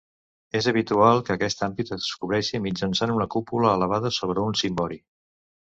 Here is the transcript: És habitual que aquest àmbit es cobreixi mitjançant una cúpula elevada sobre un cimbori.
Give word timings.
És 0.59 0.69
habitual 0.69 1.21
que 1.27 1.35
aquest 1.35 1.61
àmbit 1.67 1.91
es 1.97 2.09
cobreixi 2.23 2.63
mitjançant 2.65 3.15
una 3.19 3.29
cúpula 3.39 3.77
elevada 3.81 4.15
sobre 4.19 4.49
un 4.51 4.61
cimbori. 4.65 5.03